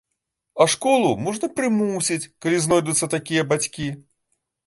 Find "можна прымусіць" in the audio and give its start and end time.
1.25-2.27